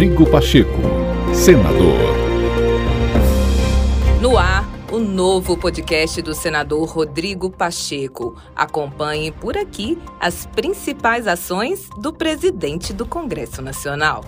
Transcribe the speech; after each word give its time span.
Rodrigo 0.00 0.24
Pacheco, 0.30 0.80
senador. 1.34 1.98
No 4.18 4.38
ar, 4.38 4.66
o 4.90 4.98
novo 4.98 5.58
podcast 5.58 6.22
do 6.22 6.32
senador 6.32 6.88
Rodrigo 6.88 7.50
Pacheco. 7.50 8.34
Acompanhe 8.56 9.30
por 9.30 9.58
aqui 9.58 9.98
as 10.18 10.46
principais 10.46 11.26
ações 11.26 11.86
do 11.98 12.14
presidente 12.14 12.94
do 12.94 13.04
Congresso 13.04 13.60
Nacional. 13.60 14.24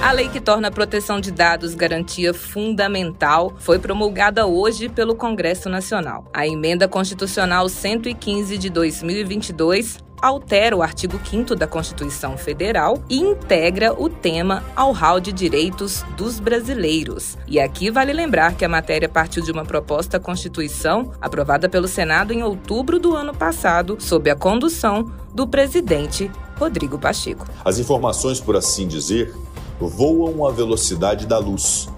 A 0.00 0.12
lei 0.12 0.28
que 0.28 0.40
torna 0.40 0.68
a 0.68 0.70
proteção 0.70 1.20
de 1.20 1.32
dados 1.32 1.74
garantia 1.74 2.32
fundamental 2.32 3.52
foi 3.58 3.80
promulgada 3.80 4.46
hoje 4.46 4.88
pelo 4.88 5.16
Congresso 5.16 5.68
Nacional. 5.68 6.24
A 6.32 6.46
emenda 6.46 6.86
constitucional 6.86 7.68
115 7.68 8.56
de 8.56 8.70
2022 8.70 9.98
altera 10.20 10.76
o 10.76 10.82
artigo 10.82 11.20
5 11.24 11.54
da 11.54 11.66
Constituição 11.66 12.36
Federal 12.36 12.98
e 13.08 13.18
integra 13.18 13.92
o 13.92 14.08
tema 14.08 14.62
ao 14.76 14.92
hall 14.92 15.20
de 15.20 15.32
direitos 15.32 16.04
dos 16.16 16.38
brasileiros. 16.38 17.38
E 17.46 17.58
aqui 17.58 17.90
vale 17.90 18.12
lembrar 18.12 18.54
que 18.54 18.64
a 18.64 18.68
matéria 18.68 19.08
partiu 19.08 19.42
de 19.42 19.50
uma 19.50 19.64
proposta 19.64 20.18
à 20.18 20.20
Constituição 20.20 21.12
aprovada 21.20 21.68
pelo 21.68 21.88
Senado 21.88 22.32
em 22.32 22.42
outubro 22.42 22.98
do 22.98 23.16
ano 23.16 23.34
passado, 23.34 23.96
sob 23.98 24.30
a 24.30 24.36
condução 24.36 25.10
do 25.34 25.46
presidente 25.46 26.30
Rodrigo 26.58 26.98
Pacheco. 26.98 27.46
As 27.64 27.78
informações, 27.78 28.40
por 28.40 28.56
assim 28.56 28.86
dizer, 28.86 29.34
voam 29.80 30.46
à 30.46 30.50
velocidade 30.50 31.26
da 31.26 31.38
luz. 31.38 31.88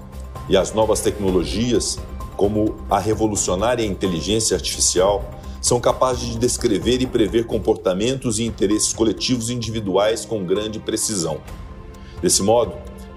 E 0.48 0.56
as 0.56 0.72
novas 0.72 1.00
tecnologias, 1.00 1.98
como 2.36 2.76
a 2.90 2.98
revolucionária 2.98 3.84
inteligência 3.84 4.56
artificial, 4.56 5.24
são 5.62 5.80
capazes 5.80 6.28
de 6.28 6.38
descrever 6.38 7.00
e 7.00 7.06
prever 7.06 7.46
comportamentos 7.46 8.40
e 8.40 8.44
interesses 8.44 8.92
coletivos 8.92 9.48
e 9.48 9.54
individuais 9.54 10.26
com 10.26 10.44
grande 10.44 10.80
precisão. 10.80 11.40
Desse 12.20 12.42
modo, 12.42 12.74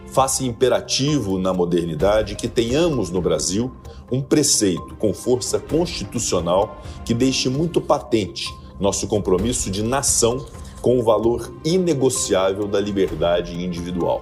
faz-se 0.08 0.46
imperativo 0.46 1.40
na 1.40 1.52
modernidade 1.52 2.36
que 2.36 2.48
tenhamos 2.48 3.10
no 3.10 3.20
Brasil 3.20 3.72
um 4.12 4.22
preceito 4.22 4.96
com 4.96 5.12
força 5.14 5.60
constitucional 5.60 6.82
que 7.04 7.14
deixe 7.14 7.50
muito 7.50 7.82
patente 7.82 8.48
nosso 8.80 9.08
compromisso 9.08 9.72
de 9.72 9.82
nação 9.82 10.46
com 10.82 11.00
o 11.00 11.04
valor 11.04 11.52
inegociável 11.64 12.68
da 12.68 12.80
liberdade 12.80 13.60
individual. 13.60 14.22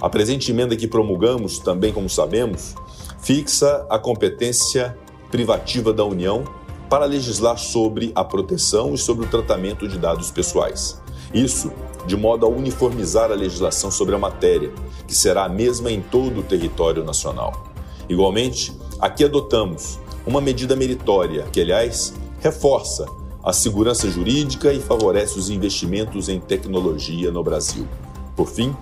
A 0.00 0.08
presente 0.08 0.50
emenda 0.50 0.74
que 0.74 0.88
promulgamos, 0.88 1.58
também 1.58 1.92
como 1.92 2.08
sabemos, 2.08 2.74
fixa 3.20 3.86
a 3.90 3.98
competência 3.98 4.96
privativa 5.30 5.92
da 5.92 6.04
União 6.04 6.44
para 6.92 7.06
legislar 7.06 7.56
sobre 7.56 8.12
a 8.14 8.22
proteção 8.22 8.92
e 8.92 8.98
sobre 8.98 9.24
o 9.24 9.28
tratamento 9.30 9.88
de 9.88 9.96
dados 9.96 10.30
pessoais. 10.30 11.00
Isso 11.32 11.72
de 12.06 12.18
modo 12.18 12.44
a 12.44 12.48
uniformizar 12.50 13.30
a 13.30 13.34
legislação 13.34 13.90
sobre 13.90 14.14
a 14.14 14.18
matéria, 14.18 14.70
que 15.06 15.14
será 15.14 15.46
a 15.46 15.48
mesma 15.48 15.90
em 15.90 16.02
todo 16.02 16.40
o 16.40 16.42
território 16.42 17.02
nacional. 17.02 17.64
Igualmente, 18.10 18.76
aqui 19.00 19.24
adotamos 19.24 19.98
uma 20.26 20.38
medida 20.38 20.76
meritória 20.76 21.46
que, 21.50 21.62
aliás, 21.62 22.12
reforça 22.40 23.06
a 23.42 23.54
segurança 23.54 24.10
jurídica 24.10 24.70
e 24.70 24.78
favorece 24.78 25.38
os 25.38 25.48
investimentos 25.48 26.28
em 26.28 26.38
tecnologia 26.38 27.30
no 27.30 27.42
Brasil. 27.42 27.88
Por 28.36 28.48
fim, 28.48 28.76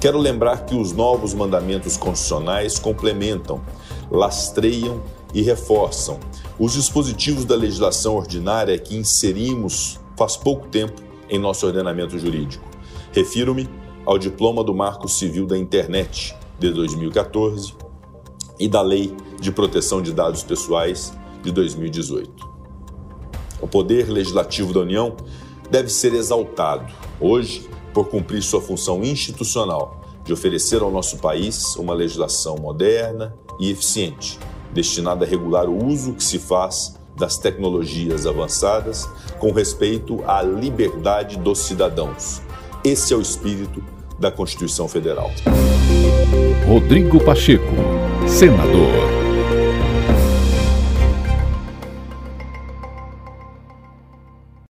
Quero 0.00 0.16
lembrar 0.16 0.64
que 0.64 0.74
os 0.74 0.94
novos 0.94 1.34
mandamentos 1.34 1.98
constitucionais 1.98 2.78
complementam, 2.78 3.60
lastreiam 4.10 5.02
e 5.34 5.42
reforçam 5.42 6.18
os 6.58 6.72
dispositivos 6.72 7.44
da 7.44 7.54
legislação 7.54 8.16
ordinária 8.16 8.78
que 8.78 8.96
inserimos 8.96 9.98
faz 10.16 10.36
pouco 10.36 10.68
tempo 10.68 11.00
em 11.28 11.38
nosso 11.38 11.66
ordenamento 11.66 12.18
jurídico. 12.18 12.64
Refiro-me 13.12 13.68
ao 14.04 14.18
Diploma 14.18 14.64
do 14.64 14.74
Marco 14.74 15.08
Civil 15.08 15.46
da 15.46 15.56
Internet 15.56 16.34
de 16.58 16.70
2014 16.70 17.74
e 18.58 18.68
da 18.68 18.82
Lei 18.82 19.14
de 19.40 19.50
Proteção 19.50 20.02
de 20.02 20.12
Dados 20.12 20.42
Pessoais 20.42 21.12
de 21.42 21.50
2018. 21.50 22.50
O 23.60 23.66
poder 23.66 24.08
legislativo 24.08 24.72
da 24.72 24.80
União 24.80 25.16
deve 25.70 25.88
ser 25.88 26.12
exaltado. 26.14 26.92
Hoje, 27.20 27.68
por 27.92 28.08
cumprir 28.08 28.42
sua 28.42 28.60
função 28.60 29.02
institucional 29.02 30.00
de 30.24 30.32
oferecer 30.32 30.82
ao 30.82 30.90
nosso 30.90 31.18
país 31.18 31.76
uma 31.76 31.94
legislação 31.94 32.56
moderna 32.56 33.34
e 33.58 33.70
eficiente, 33.70 34.38
destinada 34.72 35.24
a 35.24 35.28
regular 35.28 35.68
o 35.68 35.84
uso 35.86 36.14
que 36.14 36.24
se 36.24 36.38
faz 36.38 36.98
das 37.16 37.36
tecnologias 37.36 38.26
avançadas 38.26 39.08
com 39.38 39.52
respeito 39.52 40.22
à 40.26 40.42
liberdade 40.42 41.36
dos 41.36 41.58
cidadãos. 41.58 42.40
Esse 42.84 43.12
é 43.12 43.16
o 43.16 43.20
espírito 43.20 43.82
da 44.18 44.30
Constituição 44.30 44.88
Federal. 44.88 45.30
Rodrigo 46.66 47.22
Pacheco, 47.22 47.74
senador. 48.26 49.19